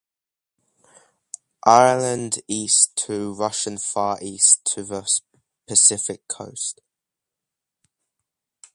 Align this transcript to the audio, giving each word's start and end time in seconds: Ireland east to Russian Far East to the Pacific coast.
Ireland 1.63 2.39
east 2.47 2.95
to 3.05 3.35
Russian 3.35 3.77
Far 3.77 4.17
East 4.19 4.65
to 4.73 4.81
the 4.83 5.07
Pacific 5.67 6.27
coast. 6.27 6.81